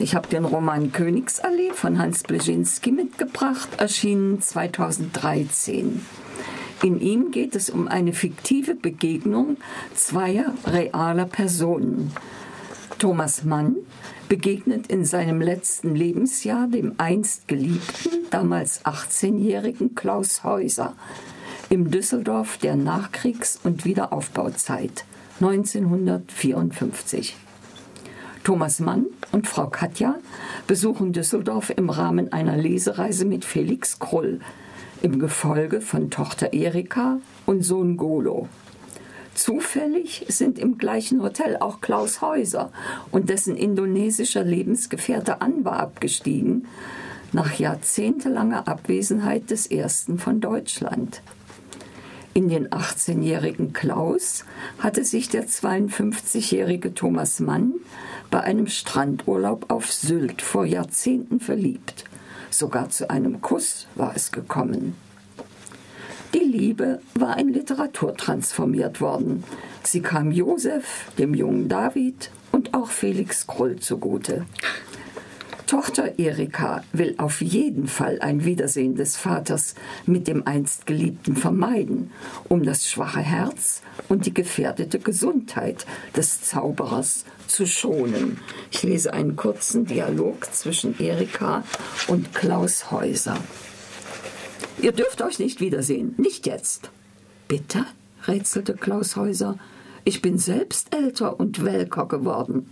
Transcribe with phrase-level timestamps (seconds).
[0.00, 6.00] Ich habe den Roman Königsallee von Hans Blesinski mitgebracht, erschienen 2013.
[6.82, 9.58] In ihm geht es um eine fiktive Begegnung
[9.94, 12.12] zweier realer Personen.
[12.98, 13.76] Thomas Mann
[14.30, 20.94] begegnet in seinem letzten Lebensjahr dem einst geliebten, damals 18-jährigen Klaus Häuser
[21.68, 25.04] im Düsseldorf der Nachkriegs- und Wiederaufbauzeit
[25.40, 27.36] 1954.
[28.42, 30.16] Thomas Mann und Frau Katja
[30.66, 34.40] besuchen Düsseldorf im Rahmen einer Lesereise mit Felix Krull
[35.02, 38.48] im Gefolge von Tochter Erika und Sohn Golo.
[39.34, 42.72] Zufällig sind im gleichen Hotel auch Klaus Häuser
[43.10, 46.66] und dessen indonesischer Lebensgefährte Anwar abgestiegen,
[47.32, 51.22] nach jahrzehntelanger Abwesenheit des ersten von Deutschland.
[52.32, 54.44] In den 18-jährigen Klaus
[54.78, 57.74] hatte sich der 52-jährige Thomas Mann
[58.30, 62.04] bei einem Strandurlaub auf Sylt vor Jahrzehnten verliebt.
[62.50, 64.96] Sogar zu einem Kuss war es gekommen.
[66.34, 69.44] Die Liebe war in Literatur transformiert worden.
[69.82, 74.46] Sie kam Josef, dem jungen David und auch Felix Krull zugute.
[75.70, 82.10] Tochter Erika will auf jeden Fall ein Wiedersehen des Vaters mit dem einst Geliebten vermeiden,
[82.48, 88.38] um das schwache Herz und die gefährdete Gesundheit des Zauberers zu schonen.
[88.72, 91.62] Ich lese einen kurzen Dialog zwischen Erika
[92.08, 93.36] und Klaus Häuser.
[94.82, 96.90] Ihr dürft euch nicht wiedersehen, nicht jetzt.
[97.46, 97.86] Bitte?
[98.26, 99.56] rätselte Klaus Häuser.
[100.02, 102.66] Ich bin selbst älter und welker geworden.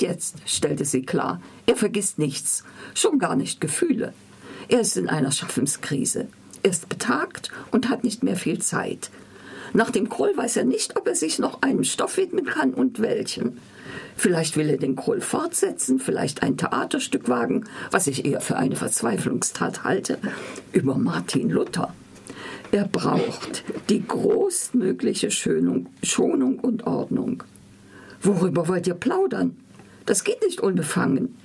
[0.00, 1.42] Jetzt, stellte sie klar.
[1.66, 4.14] Er vergisst nichts, schon gar nicht Gefühle.
[4.68, 6.28] Er ist in einer Schaffenskrise.
[6.62, 9.10] Er ist betagt und hat nicht mehr viel Zeit.
[9.72, 13.00] Nach dem Kroll weiß er nicht, ob er sich noch einem Stoff widmen kann und
[13.00, 13.58] welchen.
[14.16, 18.76] Vielleicht will er den Kroll fortsetzen, vielleicht ein Theaterstück wagen, was ich eher für eine
[18.76, 20.18] Verzweiflungstat halte,
[20.72, 21.94] über Martin Luther.
[22.72, 27.42] Er braucht die größtmögliche Schönung, Schonung und Ordnung.
[28.22, 29.56] Worüber wollt ihr plaudern?
[30.06, 31.36] Das geht nicht unbefangen.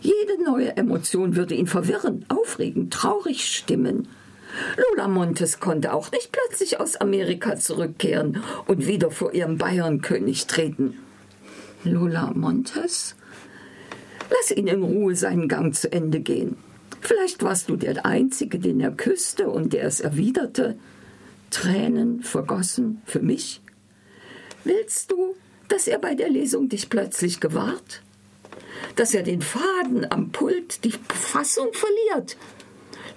[0.00, 4.08] Jede neue Emotion würde ihn verwirren, aufregen, traurig stimmen.
[4.76, 10.98] Lola Montes konnte auch nicht plötzlich aus Amerika zurückkehren und wieder vor ihrem Bayernkönig treten.
[11.84, 13.14] Lola Montes?
[14.30, 16.56] Lass ihn in Ruhe seinen Gang zu Ende gehen.
[17.00, 20.78] Vielleicht warst du der Einzige, den er küsste und der es erwiderte.
[21.50, 23.62] Tränen vergossen für mich?
[24.64, 25.34] Willst du,
[25.70, 28.02] dass er bei der Lesung dich plötzlich gewahrt?
[28.96, 32.36] Dass er den Faden am Pult, die Fassung verliert?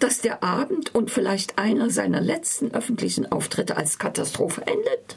[0.00, 5.16] Dass der Abend und vielleicht einer seiner letzten öffentlichen Auftritte als Katastrophe endet?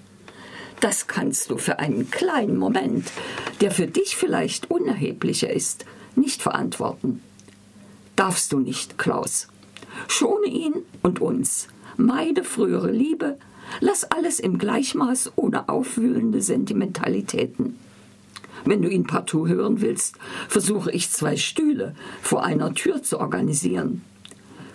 [0.79, 3.05] Das kannst du für einen kleinen Moment,
[3.61, 5.85] der für dich vielleicht unerheblicher ist,
[6.15, 7.21] nicht verantworten.
[8.15, 9.47] Darfst du nicht, Klaus.
[10.07, 11.67] Schone ihn und uns.
[11.97, 13.37] Meide frühere Liebe,
[13.79, 17.77] Lass alles im Gleichmaß ohne aufwühlende Sentimentalitäten.
[18.65, 20.15] Wenn du ihn partout hören willst,
[20.47, 24.01] versuche ich zwei Stühle vor einer Tür zu organisieren.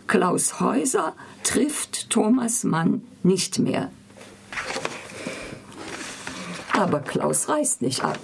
[0.06, 3.90] Klaus Häuser trifft Thomas Mann nicht mehr.
[6.72, 8.18] Aber Klaus reist nicht ab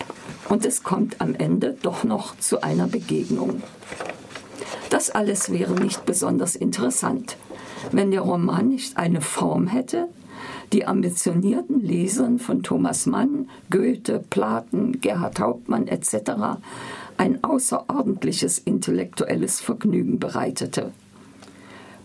[0.48, 3.62] und es kommt am Ende doch noch zu einer Begegnung.
[4.91, 7.36] Das alles wäre nicht besonders interessant,
[7.91, 10.08] wenn der Roman nicht eine Form hätte,
[10.75, 16.59] die ambitionierten Lesern von Thomas Mann, Goethe, Platen, Gerhard Hauptmann etc.
[17.17, 20.91] ein außerordentliches intellektuelles Vergnügen bereitete.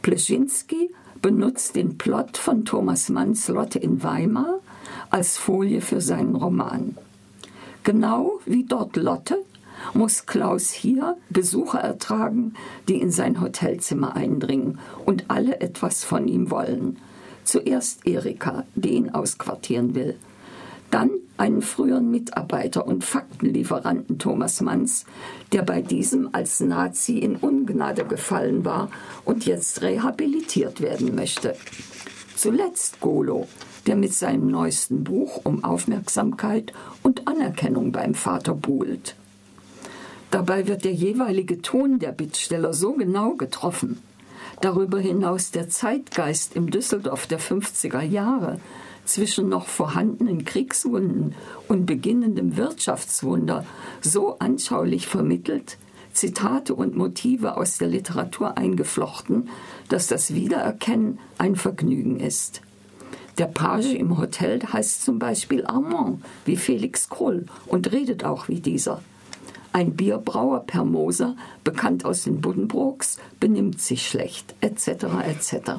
[0.04, 4.60] Pleschinski benutzt den Plot von Thomas Manns Lotte in Weimar
[5.10, 6.96] als Folie für seinen Roman.
[7.84, 9.44] Genau wie dort Lotte
[9.96, 12.54] muss Klaus hier Besucher ertragen,
[12.88, 16.98] die in sein Hotelzimmer eindringen und alle etwas von ihm wollen.
[17.50, 20.16] Zuerst Erika, die ihn ausquartieren will.
[20.92, 25.06] Dann einen früheren Mitarbeiter und Faktenlieferanten Thomas Manns,
[25.52, 28.92] der bei diesem als Nazi in Ungnade gefallen war
[29.26, 31.56] und jetzt rehabilitiert werden möchte.
[32.36, 33.48] Zuletzt Golo,
[33.88, 36.72] der mit seinem neuesten Buch um Aufmerksamkeit
[37.02, 39.16] und Anerkennung beim Vater buhlt.
[40.30, 44.04] Dabei wird der jeweilige Ton der Bittsteller so genau getroffen,
[44.62, 48.60] Darüber hinaus der Zeitgeist im Düsseldorf der 50er Jahre
[49.06, 51.34] zwischen noch vorhandenen Kriegswunden
[51.68, 53.66] und beginnendem Wirtschaftswunder
[54.02, 55.78] so anschaulich vermittelt,
[56.12, 59.50] Zitate und Motive aus der Literatur eingeflochten,
[59.88, 62.62] dass das Wiedererkennen ein Vergnügen ist.
[63.38, 68.60] Der Page im Hotel heißt zum Beispiel Armand, wie Felix Krull, und redet auch wie
[68.60, 69.02] dieser.
[69.72, 75.06] Ein Bierbrauer per Moser, bekannt aus den Buddenbrooks, benimmt sich schlecht, etc.
[75.28, 75.72] etc.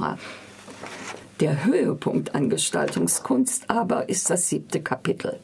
[1.41, 5.41] Der Höhepunkt an Gestaltungskunst aber ist das siebte Kapitel.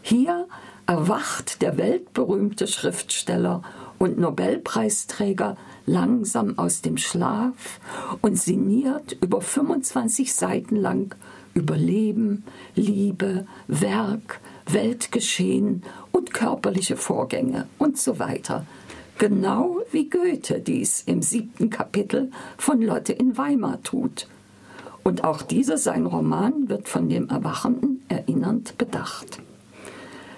[0.00, 0.46] Hier
[0.86, 3.62] erwacht der weltberühmte Schriftsteller
[3.98, 7.80] und Nobelpreisträger langsam aus dem Schlaf
[8.22, 11.14] und sinniert über 25 Seiten lang
[11.54, 12.44] über Leben,
[12.74, 15.82] Liebe, Werk, Weltgeschehen
[16.12, 18.66] und körperliche Vorgänge und so weiter.
[19.18, 24.28] Genau wie Goethe dies im siebten Kapitel von Lotte in Weimar tut.
[25.02, 29.40] Und auch dieser sein Roman wird von dem Erwachenden erinnernd bedacht.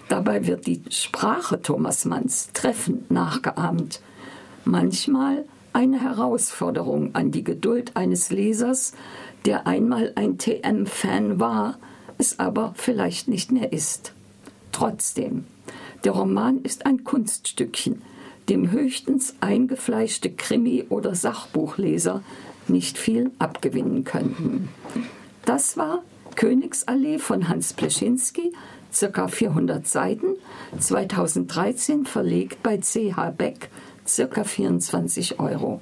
[0.08, 4.00] Dabei wird die Sprache Thomas Manns treffend nachgeahmt.
[4.64, 8.92] Manchmal eine Herausforderung an die Geduld eines Lesers,
[9.44, 11.78] der einmal ein TM-Fan war,
[12.16, 14.12] es aber vielleicht nicht mehr ist.
[14.78, 15.44] Trotzdem,
[16.04, 18.00] der Roman ist ein Kunststückchen,
[18.48, 22.22] dem höchstens eingefleischte Krimi- oder Sachbuchleser
[22.69, 24.69] nicht viel abgewinnen könnten.
[25.44, 26.04] Das war
[26.36, 28.52] Königsallee von Hans Pleschinski,
[28.92, 30.36] circa 400 Seiten,
[30.78, 33.70] 2013 verlegt bei CH Beck,
[34.06, 35.76] circa 24 Euro.